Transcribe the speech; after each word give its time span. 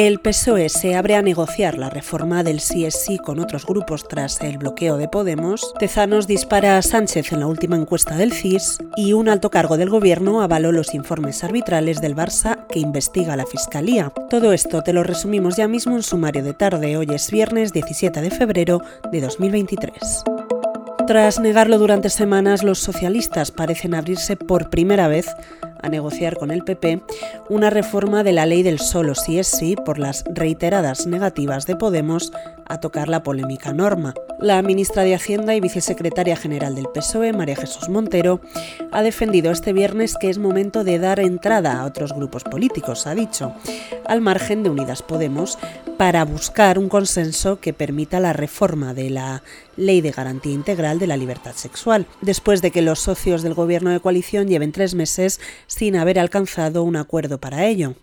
El 0.00 0.20
PSOE 0.20 0.68
se 0.68 0.94
abre 0.94 1.16
a 1.16 1.22
negociar 1.22 1.76
la 1.76 1.90
reforma 1.90 2.44
del 2.44 2.58
CSI 2.58 3.18
con 3.18 3.40
otros 3.40 3.66
grupos 3.66 4.06
tras 4.06 4.40
el 4.42 4.56
bloqueo 4.56 4.96
de 4.96 5.08
Podemos. 5.08 5.74
Tezanos 5.76 6.28
dispara 6.28 6.78
a 6.78 6.82
Sánchez 6.82 7.32
en 7.32 7.40
la 7.40 7.48
última 7.48 7.74
encuesta 7.74 8.16
del 8.16 8.32
CIS 8.32 8.78
y 8.96 9.12
un 9.12 9.28
alto 9.28 9.50
cargo 9.50 9.76
del 9.76 9.90
gobierno 9.90 10.40
avaló 10.40 10.70
los 10.70 10.94
informes 10.94 11.42
arbitrales 11.42 12.00
del 12.00 12.14
Barça 12.14 12.64
que 12.68 12.78
investiga 12.78 13.34
la 13.34 13.44
Fiscalía. 13.44 14.12
Todo 14.30 14.52
esto 14.52 14.82
te 14.84 14.92
lo 14.92 15.02
resumimos 15.02 15.56
ya 15.56 15.66
mismo 15.66 15.96
en 15.96 16.04
sumario 16.04 16.44
de 16.44 16.54
tarde. 16.54 16.96
Hoy 16.96 17.08
es 17.12 17.32
viernes 17.32 17.72
17 17.72 18.20
de 18.20 18.30
febrero 18.30 18.80
de 19.10 19.20
2023. 19.20 20.22
Tras 21.08 21.40
negarlo 21.40 21.78
durante 21.78 22.10
semanas, 22.10 22.62
los 22.62 22.78
socialistas 22.78 23.50
parecen 23.50 23.94
abrirse 23.94 24.36
por 24.36 24.70
primera 24.70 25.08
vez 25.08 25.26
a 25.80 25.88
negociar 25.88 26.36
con 26.36 26.50
el 26.50 26.64
PP 26.64 27.02
una 27.48 27.70
reforma 27.70 28.22
de 28.22 28.32
la 28.32 28.46
ley 28.46 28.62
del 28.62 28.78
solo 28.78 29.14
sí 29.14 29.38
es 29.38 29.48
sí 29.48 29.76
por 29.76 29.98
las 29.98 30.24
reiteradas 30.32 31.06
negativas 31.06 31.66
de 31.66 31.76
Podemos 31.76 32.32
a 32.68 32.80
tocar 32.80 33.08
la 33.08 33.22
polémica 33.22 33.72
norma. 33.72 34.14
La 34.38 34.62
ministra 34.62 35.02
de 35.02 35.14
Hacienda 35.14 35.54
y 35.54 35.60
vicesecretaria 35.60 36.36
general 36.36 36.74
del 36.74 36.88
PSOE, 36.88 37.32
María 37.32 37.56
Jesús 37.56 37.88
Montero, 37.88 38.40
ha 38.92 39.02
defendido 39.02 39.50
este 39.50 39.72
viernes 39.72 40.16
que 40.18 40.30
es 40.30 40.38
momento 40.38 40.84
de 40.84 40.98
dar 40.98 41.18
entrada 41.18 41.80
a 41.80 41.84
otros 41.84 42.12
grupos 42.12 42.44
políticos, 42.44 43.06
ha 43.06 43.14
dicho, 43.14 43.52
al 44.06 44.20
margen 44.20 44.62
de 44.62 44.70
Unidas 44.70 45.02
Podemos, 45.02 45.58
para 45.96 46.24
buscar 46.24 46.78
un 46.78 46.88
consenso 46.88 47.58
que 47.58 47.72
permita 47.72 48.20
la 48.20 48.32
reforma 48.32 48.94
de 48.94 49.10
la 49.10 49.42
Ley 49.76 50.00
de 50.00 50.12
Garantía 50.12 50.52
Integral 50.52 50.98
de 50.98 51.08
la 51.08 51.16
Libertad 51.16 51.54
Sexual, 51.54 52.06
después 52.20 52.62
de 52.62 52.70
que 52.70 52.82
los 52.82 53.00
socios 53.00 53.42
del 53.42 53.54
gobierno 53.54 53.90
de 53.90 54.00
coalición 54.00 54.46
lleven 54.46 54.72
tres 54.72 54.94
meses 54.94 55.40
sin 55.66 55.96
haber 55.96 56.18
alcanzado 56.18 56.84
un 56.84 56.96
acuerdo 56.96 57.38
para 57.38 57.66
ello. 57.66 57.94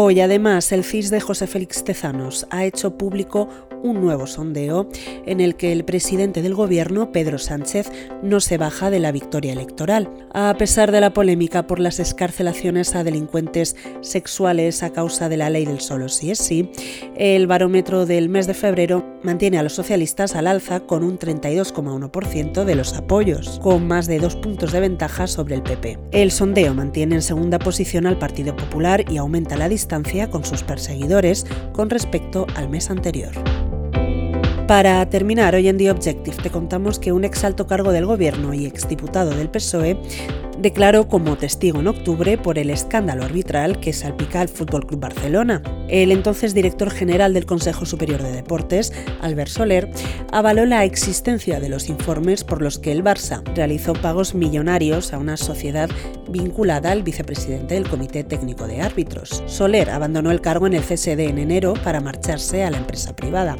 Hoy 0.00 0.20
además 0.20 0.70
el 0.70 0.84
CIS 0.84 1.10
de 1.10 1.20
José 1.20 1.48
Félix 1.48 1.82
Tezanos 1.82 2.46
ha 2.50 2.64
hecho 2.64 2.96
público 2.96 3.48
un 3.82 4.00
nuevo 4.00 4.26
sondeo 4.26 4.88
en 5.26 5.40
el 5.40 5.56
que 5.56 5.72
el 5.72 5.84
presidente 5.84 6.42
del 6.42 6.54
gobierno, 6.54 7.12
Pedro 7.12 7.38
Sánchez, 7.38 7.90
no 8.22 8.40
se 8.40 8.58
baja 8.58 8.90
de 8.90 9.00
la 9.00 9.12
victoria 9.12 9.52
electoral. 9.52 10.10
A 10.32 10.54
pesar 10.58 10.92
de 10.92 11.00
la 11.00 11.12
polémica 11.12 11.66
por 11.66 11.78
las 11.78 12.00
escarcelaciones 12.00 12.94
a 12.94 13.04
delincuentes 13.04 13.76
sexuales 14.00 14.82
a 14.82 14.90
causa 14.90 15.28
de 15.28 15.36
la 15.36 15.50
ley 15.50 15.64
del 15.64 15.80
solo 15.80 16.08
sí 16.08 16.30
es 16.30 16.38
sí, 16.38 16.70
el 17.16 17.46
barómetro 17.46 18.06
del 18.06 18.28
mes 18.28 18.46
de 18.46 18.54
febrero 18.54 19.04
mantiene 19.22 19.58
a 19.58 19.62
los 19.62 19.72
socialistas 19.72 20.34
al 20.34 20.46
alza 20.46 20.80
con 20.80 21.02
un 21.02 21.18
32,1% 21.18 22.64
de 22.64 22.74
los 22.74 22.94
apoyos, 22.94 23.58
con 23.62 23.86
más 23.86 24.06
de 24.06 24.18
dos 24.18 24.36
puntos 24.36 24.72
de 24.72 24.80
ventaja 24.80 25.26
sobre 25.26 25.54
el 25.54 25.62
PP. 25.62 25.98
El 26.12 26.30
sondeo 26.30 26.74
mantiene 26.74 27.16
en 27.16 27.22
segunda 27.22 27.58
posición 27.58 28.06
al 28.06 28.18
Partido 28.18 28.56
Popular 28.56 29.04
y 29.10 29.16
aumenta 29.16 29.56
la 29.56 29.68
distancia 29.68 30.30
con 30.30 30.44
sus 30.44 30.62
perseguidores 30.62 31.46
con 31.72 31.90
respecto 31.90 32.46
al 32.54 32.68
mes 32.68 32.90
anterior. 32.90 33.32
Para 34.68 35.08
terminar, 35.08 35.54
hoy 35.54 35.66
en 35.66 35.78
The 35.78 35.90
Objective 35.90 36.36
te 36.42 36.50
contamos 36.50 36.98
que 36.98 37.12
un 37.12 37.24
exalto 37.24 37.66
cargo 37.66 37.90
del 37.90 38.04
gobierno 38.04 38.52
y 38.52 38.66
exdiputado 38.66 39.30
del 39.30 39.48
PSOE 39.48 39.98
declaró 40.58 41.08
como 41.08 41.38
testigo 41.38 41.80
en 41.80 41.86
octubre 41.86 42.36
por 42.36 42.58
el 42.58 42.68
escándalo 42.68 43.24
arbitral 43.24 43.80
que 43.80 43.94
salpica 43.94 44.42
al 44.42 44.50
Fútbol 44.50 44.86
Club 44.86 45.00
Barcelona. 45.00 45.62
El 45.88 46.12
entonces 46.12 46.52
director 46.52 46.90
general 46.90 47.32
del 47.32 47.46
Consejo 47.46 47.86
Superior 47.86 48.22
de 48.22 48.30
Deportes, 48.30 48.92
Albert 49.22 49.50
Soler, 49.50 49.90
avaló 50.32 50.66
la 50.66 50.84
existencia 50.84 51.60
de 51.60 51.70
los 51.70 51.88
informes 51.88 52.44
por 52.44 52.60
los 52.60 52.78
que 52.78 52.92
el 52.92 53.02
Barça 53.02 53.42
realizó 53.54 53.94
pagos 53.94 54.34
millonarios 54.34 55.14
a 55.14 55.18
una 55.18 55.38
sociedad 55.38 55.88
vinculada 56.28 56.92
al 56.92 57.04
vicepresidente 57.04 57.72
del 57.72 57.88
Comité 57.88 58.22
Técnico 58.22 58.66
de 58.66 58.82
Árbitros. 58.82 59.42
Soler 59.46 59.88
abandonó 59.88 60.30
el 60.30 60.42
cargo 60.42 60.66
en 60.66 60.74
el 60.74 60.82
CSD 60.82 61.20
en 61.20 61.38
enero 61.38 61.72
para 61.82 62.02
marcharse 62.02 62.64
a 62.64 62.70
la 62.70 62.76
empresa 62.76 63.16
privada. 63.16 63.56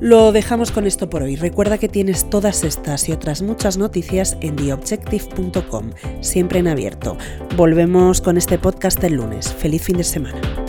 Lo 0.00 0.32
dejamos 0.32 0.72
con 0.72 0.86
esto 0.86 1.10
por 1.10 1.22
hoy. 1.22 1.36
Recuerda 1.36 1.76
que 1.76 1.88
tienes 1.88 2.30
todas 2.30 2.64
estas 2.64 3.06
y 3.10 3.12
otras 3.12 3.42
muchas 3.42 3.76
noticias 3.76 4.38
en 4.40 4.56
theobjective.com, 4.56 5.90
siempre 6.22 6.60
en 6.60 6.68
abierto. 6.68 7.18
Volvemos 7.54 8.22
con 8.22 8.38
este 8.38 8.58
podcast 8.58 9.04
el 9.04 9.14
lunes. 9.14 9.52
Feliz 9.52 9.82
fin 9.82 9.98
de 9.98 10.04
semana. 10.04 10.59